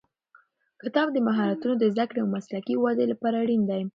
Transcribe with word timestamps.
کتاب 0.81 1.07
د 1.13 1.17
مهارتونو 1.27 1.75
د 1.77 1.83
زده 1.93 2.05
کړې 2.09 2.19
او 2.21 2.33
مسلکي 2.35 2.75
ودې 2.77 3.05
لپاره 3.11 3.35
اړین 3.43 3.61
دی. 3.69 3.81